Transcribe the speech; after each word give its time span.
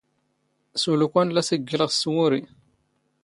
ⵙⵓⵍ 0.81 0.99
ⵓⴽⴰⵏ 1.05 1.27
ⵍⴰ 1.35 1.41
ⵙⵉⴳⴳⵉⵍⵖ 1.47 1.87
ⵙ 1.91 1.99
ⵜⵡⵓⵔⵉ. 2.01 2.41